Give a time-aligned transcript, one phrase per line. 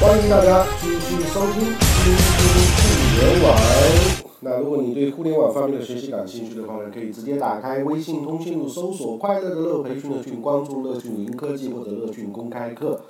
[0.00, 2.54] 欢迎大家继续收听听听
[2.86, 3.58] 互联网。
[4.42, 13.00] 那如果你对互联网方面的学习感兴趣的话呢，可以直接打开微信通讯录，搜索“快乐的乐培训的训”，关注“乐讯云科技”或者“乐讯公开课”。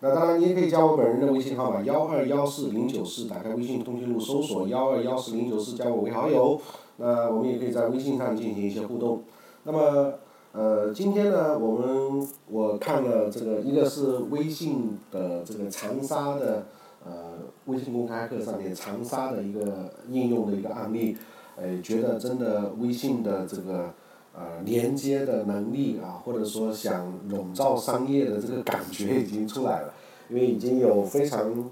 [0.00, 6.60] 那当然，你也可以加我本人的微信号码幺二幺四零九四，打开微信通讯录搜索幺二幺四零九四，加我为好友。
[6.98, 9.22] 那我们也可以在微信上进行一些互动。
[9.62, 10.12] 那么，
[10.52, 16.66] 呃，今天呢，我们我看了这个，一个是微信的这个长沙的，
[17.04, 17.34] 呃，
[17.66, 21.16] 微信公开课上面长沙的一个应用的一个案例，
[21.56, 23.92] 呃，觉得真的微信的这个。
[24.34, 29.92] 呃，连接的能力啊，或者说想笼罩商业的这个感觉已经出来了，
[30.28, 31.68] 因为已经有非常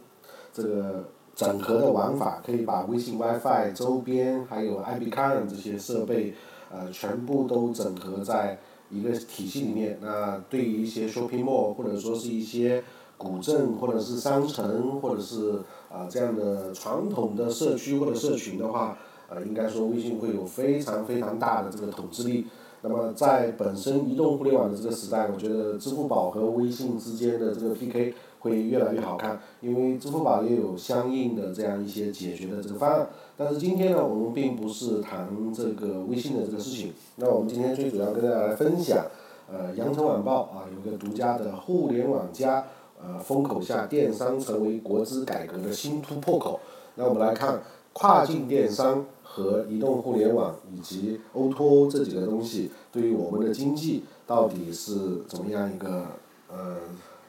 [0.53, 6.35] 这个整合的玩法，可以把微信 WiFi 周边还有 IPCAN 这些设备，
[6.71, 8.59] 呃，全部都整合在
[8.91, 9.99] 一个体系里面。
[10.01, 12.83] 那对于一些 shopping mall 或者说是一些
[13.17, 18.97] 古镇或者是商城或者是啊这样的传统的社区或者社群的话。
[19.29, 22.47] 呃，应该说微信会有非常非常大的这个统治力。
[22.83, 33.09] 那么在本身移动互联网的这个时代，我觉得支付宝和微信之间的这个 PK 会越来越好看，因为支付宝也有相应的这样一些解决的这个方案。
[33.37, 36.93] 但是今天呢，我们并不是谈这个微信的这个事情。
[37.17, 39.05] 那我们今天最主要跟大家来分享，
[39.53, 42.65] 呃，羊城晚报啊有个独家的互联网加
[43.01, 46.61] 呃风口下电商成为国资改革的新突破口。
[46.95, 47.63] 那我们来看
[47.93, 49.05] 跨境电商。
[49.29, 56.07] 和移动互联网以及 O2O 这几个东西，对于我们的经济到底是怎么样一个
[56.49, 56.77] 呃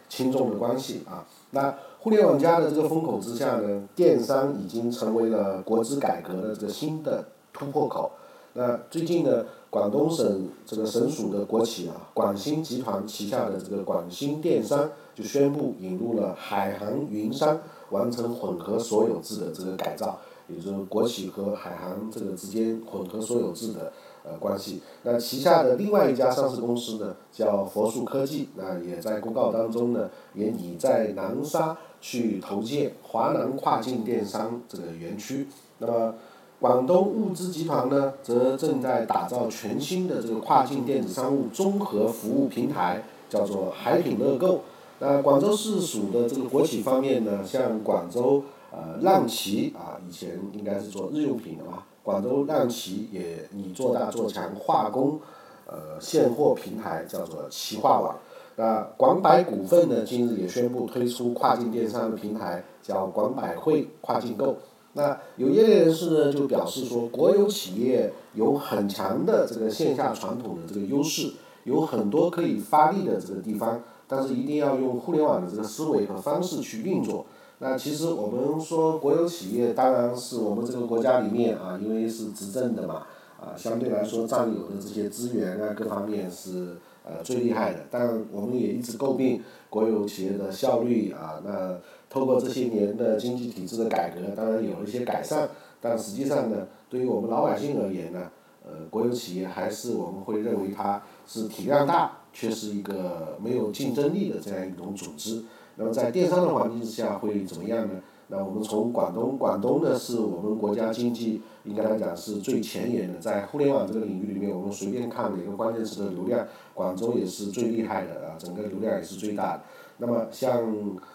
[0.10, 1.26] 轻重的关系啊？
[1.52, 8.12] 那互联网加的这个风口之下呢，电商已经成为了国资改革的这个新的突破口。
[8.54, 17.60] 那最近呢，广东省这个省属的国企啊，广新集团旗下的这个广新电商就宣布引入了海航云商，
[17.92, 20.18] 完成混合所有制的这个改造。
[20.48, 23.92] 也就是国企和海航这个之间混合所有制的
[24.28, 24.82] 呃关系。
[25.04, 35.48] 那旗下的另外一家上市公司呢，叫佛树科技，那也在公告当中呢，也拟在南沙去投建华南跨境电商这个园区。
[35.80, 36.16] 那么，
[36.60, 44.62] 广东物资集团呢，则正在打造全新的这个跨境电子商务综合服务平台，叫做海品乐购。
[45.00, 48.44] 那广州市属的这个国企方面呢，像广州。
[48.70, 51.84] 呃，浪奇啊，以前应该是做日用品的嘛。
[52.08, 55.20] 广州浪奇也拟做大做强化工，
[55.66, 58.16] 呃，现货平台叫做奇化网。
[58.56, 64.56] 那广百股份呢，今日也宣布推出跨境电商的平台，叫广百汇跨境购。
[64.94, 71.34] 那有业内人士呢，就表示说，国有企业有很强的这个线下传统的这个优势，
[71.66, 77.26] 有很多可以发力的这个地方，但是一定要用互联网的这个思维和方式去运作。
[77.60, 83.08] 那其实我们说国有企业，当然是我们这个国家里面啊，因为是执政的嘛，
[83.40, 87.80] 啊，相对来说占有的这些资源啊，各方面是呃最厉害的。
[87.90, 89.42] 但我们也一直诟病
[89.72, 91.42] 国有企业的效率啊。
[91.44, 91.76] 那
[92.10, 95.50] 透过这些年的经济体制的改革，当然有了一些改善，
[95.82, 98.30] 但实际上呢，对于我们老百姓而言呢，
[98.64, 105.42] 呃，国有企业还是我们会认为它是体量大，却是一个没有竞争力的这样一种组织。
[105.78, 107.94] 那么在电商的环境之下会怎么样呢？
[108.30, 119.62] 那我们从广东，广东呢是我们国家经济应该来讲是最前沿的，在互联网这个领域里面，我们随便看哪个关键词的流量，广州也是最厉害的啊，整个流量也是最大的。
[120.00, 120.62] 那么像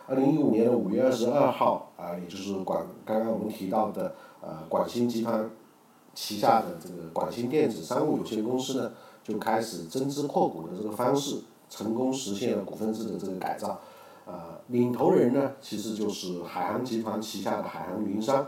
[0.06, 5.50] 二零一五年的五月二十二号啊，也就是广刚刚我们提到的呃广新集团
[6.14, 8.92] 旗下的这个广新电子商务有限公司呢，
[9.22, 13.78] 就开始增资扩股的这个方式，成功实现了股份制的这个改造。
[14.24, 18.46] 呃，领头人呢，其实就是海航集团旗下的海航云商，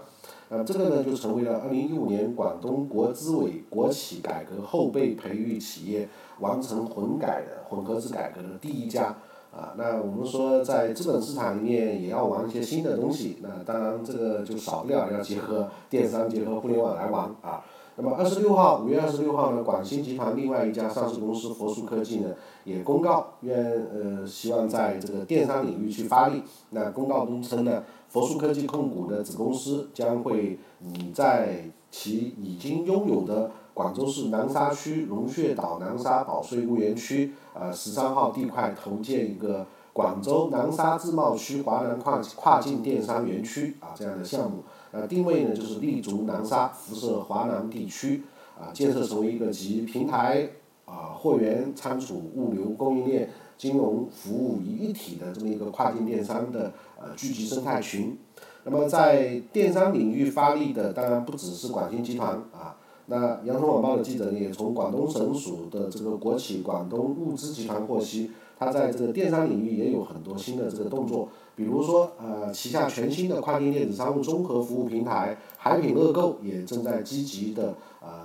[0.48, 6.08] 呃，这个呢就成为了二零一五年广东国资委国企改革后备培育企业
[6.38, 9.16] 完成混改的混合制改革的第一家，
[9.52, 17.64] 啊，那我们说在资本市场里面也要玩一些新的东西，那当然这个就少不了要结合电商、结合互联网来玩啊。
[17.96, 22.30] 那么二十六号，五月二十六号呢，广新集团另外一家上市公司佛树科技呢，
[22.64, 23.56] 也公告愿
[23.92, 26.42] 呃希望在这个电商领域去发力。
[26.70, 44.64] 那公告中称呢，佛树科技控股的子公司将会拟在其已经拥有的广州市南沙区龙穴岛南沙保税务园区呃十三号地块投建一个广州南沙自贸区华南跨跨境电商园区啊这样的项目。
[44.90, 48.22] 呃，定位呢就是立足南沙，辐射华南地区，
[48.56, 50.48] 啊，建设成为一个集平台、
[50.84, 58.16] 啊货源、仓储、物流、供应链金融服务于一体的这么一个跨境电商的呃聚集生态群。
[58.64, 62.74] 那么在电商领域发力的当然不只是广信集团啊，
[63.06, 78.23] 那羊城晚报的记者呢也从广东省属的这个国企广东物资集团获悉，它在这个电商领域也有很多新的这个动作，比如说呃旗下全新的跨境电子商务综合服务平台海品乐购也正在积极的呃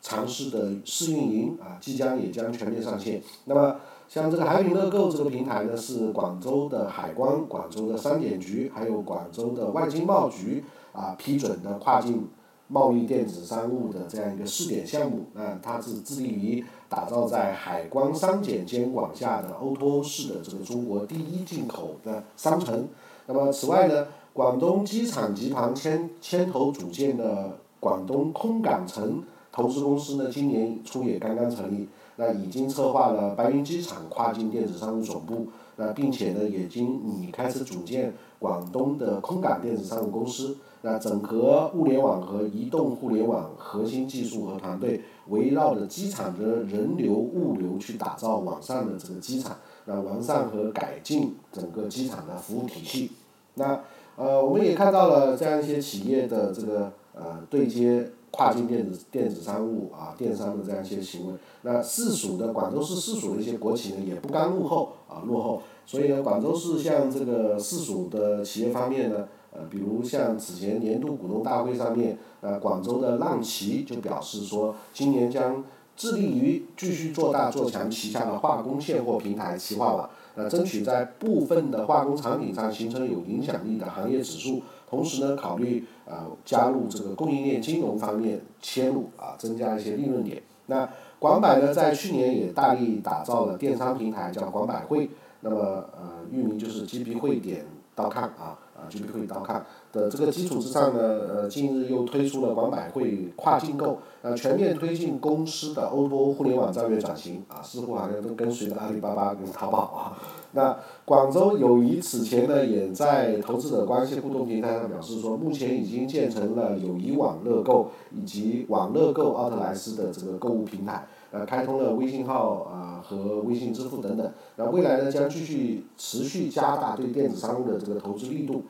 [0.00, 3.22] 尝试的试运营啊，即将也将全面上线。
[3.44, 3.76] 那么
[4.08, 12.28] 像这个海品乐购这个平台呢，是广州的海关、广州的商检局，还有广州的外经贸局啊批准的跨境
[12.66, 15.26] 贸易电子商务的这样一个试点项目。
[15.34, 22.88] 那它是致力于打造在海关商检监管下的 O2O 式的这个中国第一进口的商城。
[23.26, 31.88] 那么此外呢，广东机场集团牵牵头组建的广东空港城投资公司呢，今年初也刚刚成立。
[32.16, 49.56] 那已经策划了白云机场跨境电子商务总部，那并且呢，已经拟开始组建广东的空港电子商务公司，那整合物联网和移动互联网核心技术和团队，围绕着机场的人流物流去打造网上的这个机场，
[49.86, 53.12] 那完善和改进整个机场的服务体系。
[53.54, 53.80] 那
[54.16, 58.10] 呃，我们也看到了这样一些企业的这个呃对接。
[58.30, 65.62] 跨境电子电子商务啊，电商的这样一些行为，那市属的广州市市属的一些国企呢，也不甘落后啊，落后。
[65.84, 75.64] 所以呢，广州市像这个市属的企业方面呢，呃，比如像此前年度股东大会上面，呃，广州的浪奇就表示说，今年将
[75.96, 84.62] 致力于继续做大做强旗下的化工现货平台企划网，呃，争取在部分的化工产品上形成有影响力的行业指数。
[84.90, 90.42] 同时呢，考虑呃加入这个供应链金融方面切入啊，增加一些利润点。
[90.66, 90.88] 那
[91.18, 95.08] 广百呢，在去年也大力打造了电商平台，叫广百汇。
[95.42, 95.56] 那么
[95.96, 97.64] 呃，域名就是 GP 汇点
[97.96, 98.58] .com 啊。
[98.80, 110.16] 啊，GP 会刀看的这个基础之上呢，呃，近日又推出了广百汇跨境购，呃，全面推进公司的 O2O 互联网战略转型，啊，似乎好像都跟随着阿里巴巴跟淘宝啊。
[110.52, 128.62] 那广州友谊此前呢，也在投资者关系互动平台上表示说，目前已经建成了友谊网乐购以及网乐购奥特莱斯的这个购物平台，呃，开通了微信号啊和微信支付等等，那未来呢将继续持续加大对电子商务的这个投资力度。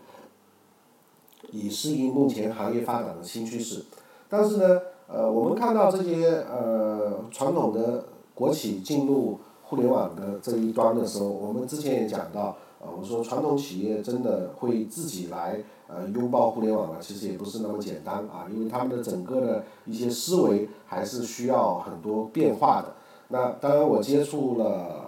[1.53, 3.85] 以适应目前行业发展的新趋势，
[4.29, 8.05] 但是呢，呃，我们看到这些呃传统的
[8.35, 15.61] 国企进入互联网的这一端的时候，我们之前也讲到，呃，我说传统企业真的会自己来
[15.95, 16.99] 呃拥抱互联网呢？
[17.01, 22.95] 其实也不是那么简单啊，因为他们的整个的一些思维还是需要很多变化的。
[23.29, 25.00] 那当然，我接触了，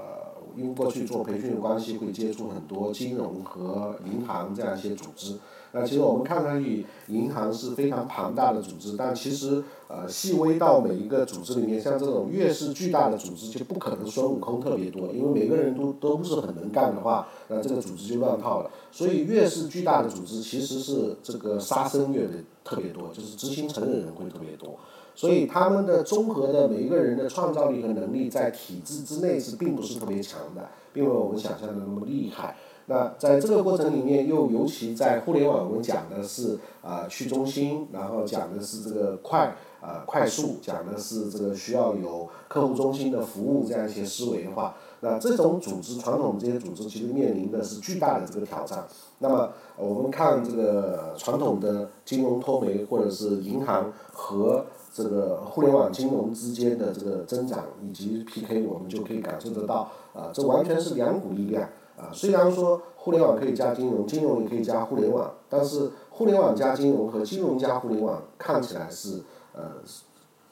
[0.56, 5.36] 因为过去做培训的关系，会接触很多金融和银行这样一些组织。
[5.74, 18.70] 那其实我们看上去银行是非常庞大的组织，但其实呃细微到每一个组织里面，像这种越是巨大的组织，就不可能孙悟空特别多，因为每个人都都不是很能干的话，那这个组织就乱套了。
[18.90, 24.78] 所以越是巨大的组织，其实是这个杀生越的特别多，就是执行层的人会特别多。
[25.14, 32.56] 所以他们的综合的每一个人的创造力和能力，在体制之内是并不是特别强的，并没有我们想象的那么厉害。
[32.86, 48.84] 那在这个过程里面，又尤其在互联网，我们讲的是啊去中心，然后讲的是这个快啊快速，讲的是这个需要有客户中心的服务这样一些思维的话，那这种组织传统这些组织其实面临的是巨大的这个挑战。
[49.20, 61.68] 那么我们看这个传统的金融脱媒或者是银行和这个互联网金融之间的这个增长以及 PK，我们就可以感受得到啊，这完全是两股力量。
[61.94, 69.22] 啊，虽然说互联网可以加金融，金融也可以加互联网，但是互联网加金融和金融加互联网看起来是
[69.54, 69.62] 呃，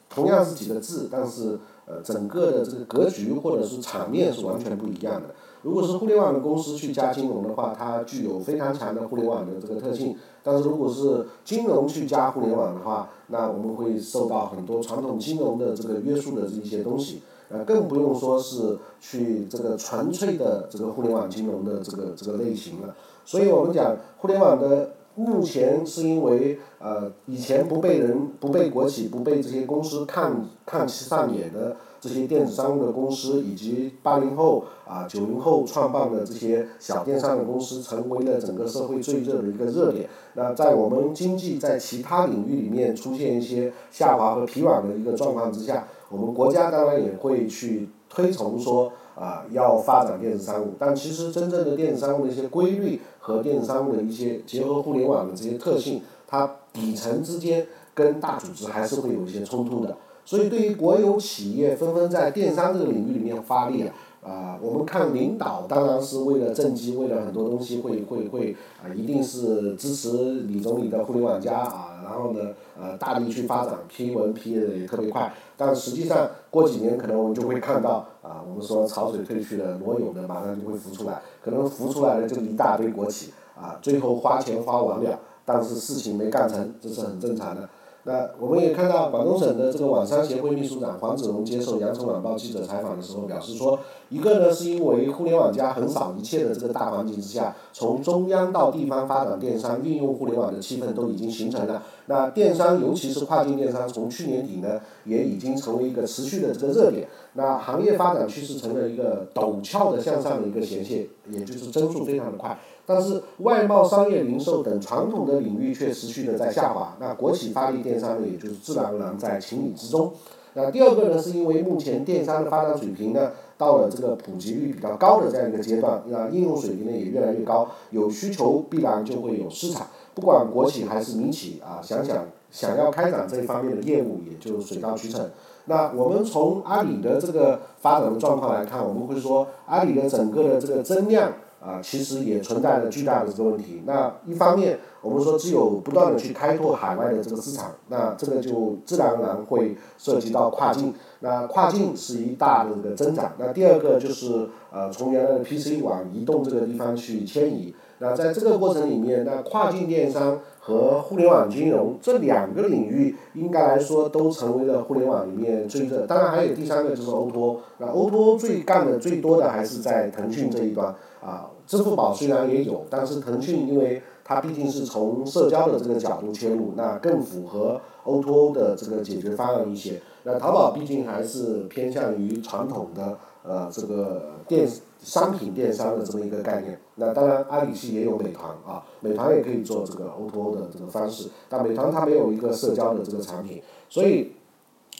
[0.07, 5.29] 同样是几个字，但是呃整个的这个格局或者是场面是完全不一样的。
[5.63, 17.21] 如果是互联网的公司去加金融的话，它具有非常强的互联网的这个特性；但是如果是金融去加互联网的话，那我们会受到很多传统金融的这个约束的这一些东西。
[17.49, 22.95] 呃，更不用说是去这个纯粹的这个互联网金融的这个这个类型了。
[23.25, 40.09] 所以我们讲互联网的目前是因为呃以前不被人不被国企不被这些公司看看其上眼的这些电子商务的公司，以及八零后啊九零后创办的这些小电商的公司，成为了整个社会最热的一个热点。
[40.33, 45.87] 那在我们经济在其他领域里面出现一些下滑和疲软的一个状况之下。
[46.09, 59.97] 我们国家当然也会去推崇说，啊要发展电子商务，但其实真正的电子商务的一些规律和电子商务的一些结合互联网的这些特性，它底层之间跟大组织还是会有一些冲突的。
[60.23, 63.93] 所以对于国有企业纷纷在电商这个领域里面发力啊。
[64.21, 75.33] 啊，我们看领导当然是为了政绩，为了很多东西会会会啊，一定是支持李总理的互联网加啊，然后呢，呃，大力去发展，批文批的也特别快。
[75.55, 87.69] 但实际上过几年可能我们就会看到啊，我们说潮水退去了，裸泳的马上就会浮出来，可能浮出来的就一大堆国企啊，最后花钱花完了，但是事情没干成，这是很正常的。
[88.03, 93.77] 那我们也看到广东省的这个网商协会秘书长黄子龙接受羊城晚报记者采访的时候表示说，
[94.09, 101.83] 一个呢是因为互联网加横扫一切的这个大环境之下，从中央到地方发展电商、运用互联网的气氛都已经形成了。
[102.07, 107.07] 那电商尤其是跨境电商，从去年底呢也已经成为一个持续的这个热点。
[107.33, 112.57] 那行业发展趋势成了一个陡峭的向上的一个斜线，也就是增速非常的快。
[112.93, 120.11] 但是外贸、商业零售等传统的领域却持续的在下滑，那国企发力电商呢，也就是自然而然在情理之中。
[120.53, 135.25] 那第二个呢，是因为目前电商的发展水平呢，到了这个普及率比较高的这样一个阶段，那应用水平呢也越来越高，有需求必然就会有市场，不管国企还是民企啊，想想想要开展这方面的业务，也就水到渠成。
[135.65, 141.31] 那我们从阿里的这个发展的状况来看，我们会说阿里的整个的这个增量。
[141.63, 143.83] 啊，其实也存在着巨大的这个问题。
[143.85, 150.91] 那一方面，我们说只有不断的去开拓海外的这个市场，那这个就自然而然会涉及到跨境。
[151.19, 153.33] 那跨境是一大的这个增长。
[153.37, 157.73] 那第二个就是呃，从原来的 PC 往移动这个地方去迁移。
[157.99, 166.07] 那在这个过程里面，那跨境电商和互联网金融这两个领域，应该来说都成为了互联网里面最热。
[166.07, 167.57] 当然还有第三个就是 O2O。
[167.77, 171.49] 那 O2O 最干的最多的还是在腾讯这一端啊。
[171.65, 180.01] 支付宝虽然也有，但是腾讯因为它毕竟是从社交的这个角度切入，那更符合 O2O 的这个解决方案一些。
[180.23, 184.67] 那淘宝毕竟还是偏向于传统的呃这个电
[185.01, 186.77] 商品电商的这么一个概念。
[186.95, 194.33] 那当然阿里系也有美团啊，美团也可以做这个 O2O 的这个方式，但美团它没有一个社交的这个产品，所以。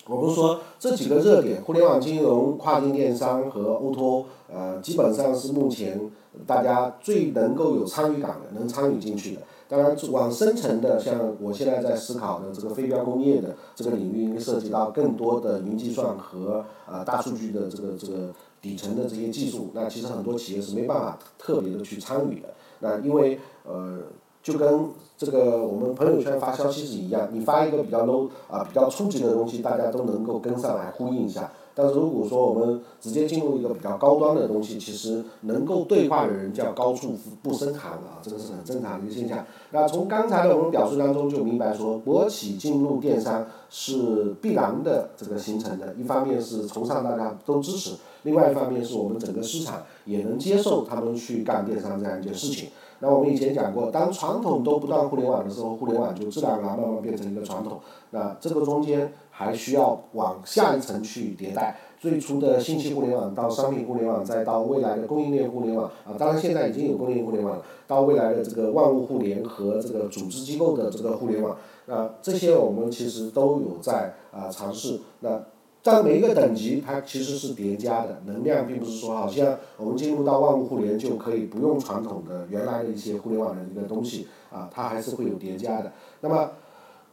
[0.07, 6.11] 我们说这几个热点，互联网金融、跨境电商和 O2O，呃，基本上是目前
[6.45, 9.41] 大家最能够有参与感的，能参与进去的。
[9.69, 22.49] 当然，往深层的，像我现在在思考的这个非标工业的这个领域，涉及到更多的云计算和呃大数据的这个这个底层的这些技术，那其实很多企业是没办法特别的去参与的。
[22.79, 23.99] 那因为呃。
[24.43, 24.89] 就跟
[25.19, 31.51] 这个我们朋友圈发消息是一样，你发一个比较 low 啊比较初级的东西，大家都能够跟上来呼应一下。
[31.73, 39.45] 但是如果说我们直接进入一个比较高端的东西，其实能够对话的人叫高处不胜寒啊，这个是很正常的一个现象。
[39.71, 45.93] 那从刚才的我们表述当中就明白说，国企进入电商是必然的这个形成的。
[45.95, 52.69] 一方面是从上大家都支持，另外一方面是我们整个市场也能接受他们去干电商这样一件事情。
[53.03, 57.79] 那我们以前讲过，当传统都不断互联网的时候，互联网就自然而然慢慢变成一个传统。
[58.11, 59.11] 那这个中间
[59.45, 61.75] 还需要往下一层去迭代。
[61.99, 67.63] 最初的信息互联网到商品互联网，再到未来的供应链互联网啊，当然现在已经有供应链互联网了。
[67.85, 71.55] 到未来的这个万物互联和这个组织机构的这个互联网，
[71.85, 74.99] 那这些我们其实都有在啊尝试。
[75.19, 75.43] 那
[75.83, 85.91] 在每一个等级，它其实是叠加的能量，并不是说好像我们进入到万物互联就可以不用传统的原来的一些互联网的一个东西啊，它还是会有叠加的。
[86.21, 86.49] 那么。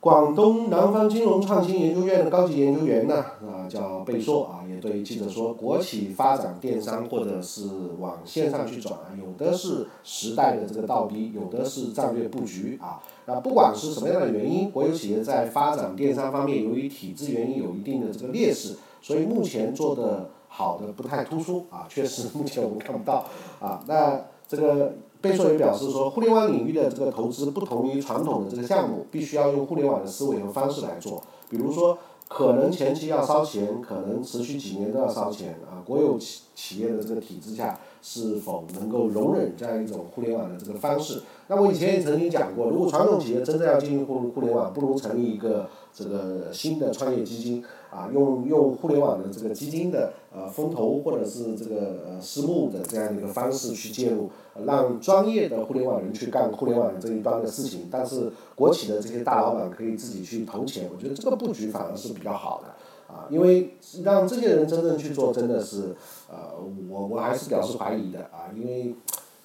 [0.00, 13.02] 广东南方金融创新研究院的高级研究员呢，啊叫贝硕啊，也对记者说，国企发展电商或者是往线上去转，有的是时代的这个倒逼，有的是战略布局啊。
[13.26, 23.24] 那不管是什么样的原因，国有企业在发展电商方面，由于体制原因有一定的这个劣势，所以目前做的好的不太突出啊，确实目前我们看不到
[23.58, 23.82] 啊。
[23.88, 24.92] 那这个。
[25.20, 31.22] 贝索也表示说，互联网领域的这个投资不同于传统的这个项目，必须要用互联网的思维和方式来做。
[31.48, 31.98] 比如说，
[32.28, 35.82] 可能前期要烧钱，可能持续几年都要烧钱啊。
[35.84, 41.22] 国有企企业的这个体制下，是否能够容忍这样一种互联网的这个方式？
[41.48, 47.64] 那我以前也曾经讲过，如果传统企业真正要进入互互联网，不如成立一个这个新的创业基金。
[47.90, 54.28] 啊，用用互联网的这个基金的呃风投或者是这个呃私募的这样的一个方式去介入，
[54.66, 62.68] 让专业的互联网人去干互联网这一端的事情，但是国企的这些大老板可以自己去投钱，我觉得这个布局反而是比较好的。
[63.10, 65.96] 啊，因为让这些人真正去做，真的是
[66.30, 66.52] 呃，
[66.90, 68.94] 我我还是表示怀疑的啊，因为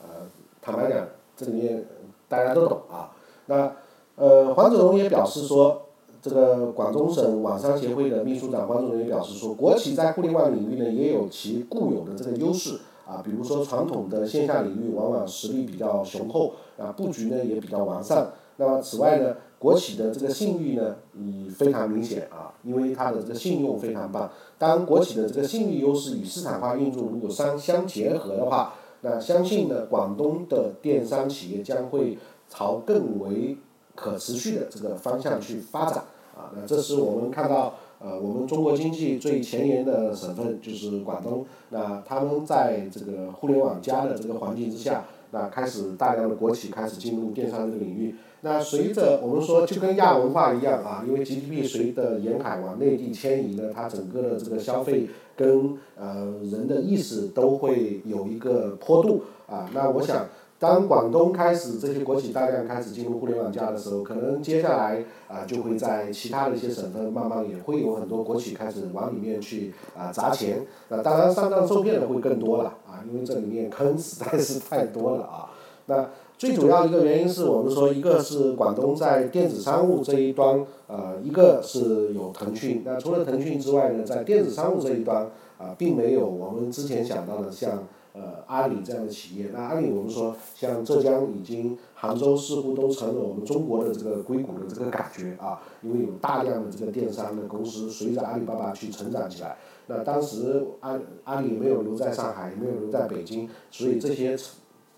[0.01, 0.27] 呃，
[0.61, 1.07] 坦白讲，
[1.37, 1.85] 这里面
[2.27, 3.11] 大家都懂啊。
[3.45, 3.71] 那
[4.17, 5.81] 呃，黄子龙也表示说。
[6.23, 18.31] 这个广东省网商协会的秘书长黄总也表示说，国企在互联网领域呢也有其固有的这个优势啊，比如说传统的线下领域往往实力比较雄厚啊，布局呢也比较完善。
[18.55, 24.31] 那么此外呢，国企的这个信誉呢已非常明显啊，因为它的这个信用非常棒。
[24.57, 33.57] 当国企的这个信誉优势与市场化运作如果相相结合的话，那相信呢广东的电商企业将会朝更为
[33.93, 36.01] 可持续的这个方向去发展。
[36.35, 48.15] 啊，那这是我们看到，呃，我们中国经济最前沿的省份就是广东，那他们在这个互联网加的这个环境之下，那开始大量的国企开始进入电商这个领域。
[48.41, 59.69] 那随着我们说就跟亚文化一样啊，因为 GDP 随着沿海往内地迁移呢，它整个的这个消费跟呃人的意识都会有一个坡度啊。
[59.73, 60.25] 那我想。
[60.59, 70.65] 当广东开始这些国企大量开始进入互联网加的时候，可能接下来啊就会在其他的一些省份慢慢也会有很多国企开始往里面去啊砸钱。
[70.87, 75.51] 那当然上当受骗的会更多了啊，因为这里面坑实在是太多了啊。
[75.87, 76.07] 那
[76.37, 82.83] 最主要一个原因是我们说，一个是广东在电子商务这一端，呃，一个是有腾讯。
[82.85, 87.83] 那除了腾讯之外呢，在电子商务这一端啊，并没有我们之前想到的像。
[88.13, 99.57] 呃，阿里这样的企业，那阿里我们说，像浙江已经，杭州似乎都成了我们中国的这个硅谷的这个感觉啊，因为有大量的这个电商的公司随着阿里巴巴去成长起来。
[99.87, 104.37] 那当时阿阿里没有留在上海，也没有留在北京，所以这些。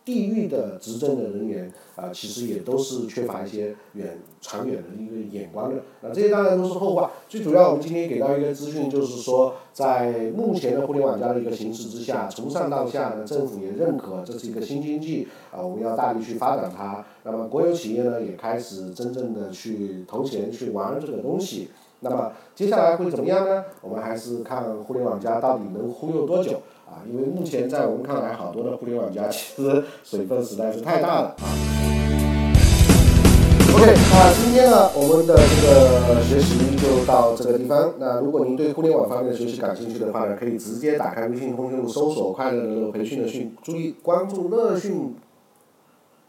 [0.06, 5.82] 地域的执政的人员啊，其实也都是缺乏一些远长远的一个眼光的。
[6.02, 7.12] 那这些当然都是后话。
[7.28, 17.04] 最主要，我们今天给到一个资讯，就是说，在目前的互联网加的一个形势之下，从上到下呢，政府也认可这是一个新经济啊，我们要大力去发展它。
[17.24, 21.70] 那么国有企业呢，也开始真正的去投钱去玩这个东西。
[22.02, 23.64] 那么接下来会怎么样呢？
[23.82, 26.62] 我们还是看互联网加到底能忽悠多久。
[26.86, 31.46] 啊，因为目前在我们看来，好多的互联网加其实水分实在是太大了啊。
[33.76, 37.94] OK，那今天呢，我们的这个学习就到这个地方。
[38.00, 45.14] 那如果您对互联网方面的学习感兴趣的话呢，可以直接打开微信通讯录搜索“快乐的培训的训”，注意关注乐讯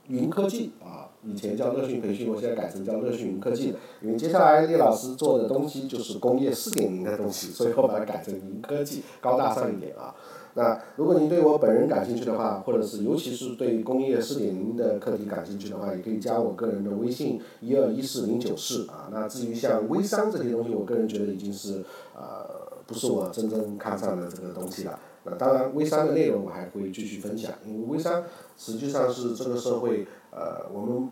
[0.09, 3.79] 云科技啊，以前叫乐讯培训，我现在改成叫乐讯云科技了。
[4.03, 10.13] 因为接下来叶老师做的东西就是工业四点零的东西，所以我把它改成云科技，高大上一点啊。
[10.57, 19.11] 那如果您对我本人感兴趣的话，或者是尤其是对工业四点零的课题感兴趣的话，也可以加我个人的微信一二一四零九四啊。
[19.13, 22.49] 那至于像微商这些东西，我个人觉得已经是呃
[22.87, 24.99] 不是我真正看上的这个东西了。
[25.25, 28.25] 那当然，微商的内容我还会继续分享，因为微商
[28.57, 31.11] 实际上是这个社会呃我们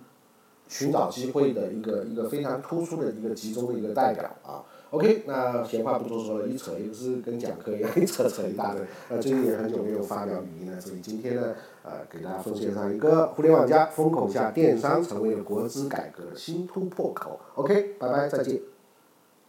[0.68, 4.64] 寻找机会的一个一个非常突出的一个集中的一个代表啊。
[4.94, 8.82] OK，那闲话不多说了，一扯又是跟讲课一样， 一扯扯一大堆。
[9.10, 17.40] 那最近也很久没有发表语音了，所以今天呢，呃，给大家奉献上一个互联网加风口下电商成为了国资改革新突破口。
[17.56, 18.73] OK，拜拜，再见。